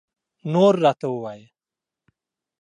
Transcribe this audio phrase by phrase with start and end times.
[0.51, 1.47] نور راته ووایه